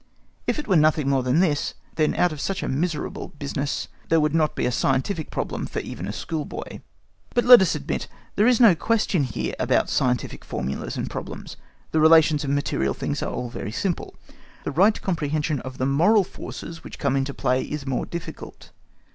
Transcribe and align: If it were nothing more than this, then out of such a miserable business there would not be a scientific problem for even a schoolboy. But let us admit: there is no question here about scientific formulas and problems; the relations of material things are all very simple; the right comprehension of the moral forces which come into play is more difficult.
If 0.47 0.57
it 0.57 0.67
were 0.67 0.75
nothing 0.77 1.07
more 1.09 1.21
than 1.21 1.41
this, 1.41 1.75
then 1.93 2.15
out 2.15 2.31
of 2.31 2.41
such 2.41 2.63
a 2.63 2.67
miserable 2.67 3.27
business 3.37 3.87
there 4.09 4.19
would 4.19 4.33
not 4.33 4.55
be 4.55 4.65
a 4.65 4.71
scientific 4.71 5.29
problem 5.29 5.67
for 5.67 5.77
even 5.77 6.07
a 6.07 6.11
schoolboy. 6.11 6.79
But 7.35 7.45
let 7.45 7.61
us 7.61 7.75
admit: 7.75 8.07
there 8.35 8.47
is 8.47 8.59
no 8.59 8.73
question 8.73 9.25
here 9.25 9.53
about 9.59 9.91
scientific 9.91 10.43
formulas 10.43 10.97
and 10.97 11.07
problems; 11.07 11.55
the 11.91 11.99
relations 11.99 12.43
of 12.43 12.49
material 12.49 12.95
things 12.95 13.21
are 13.21 13.31
all 13.31 13.51
very 13.51 13.71
simple; 13.71 14.15
the 14.63 14.71
right 14.71 14.99
comprehension 14.99 15.59
of 15.59 15.77
the 15.77 15.85
moral 15.85 16.23
forces 16.23 16.83
which 16.83 16.97
come 16.97 17.15
into 17.15 17.35
play 17.35 17.61
is 17.61 17.85
more 17.85 18.07
difficult. 18.07 18.71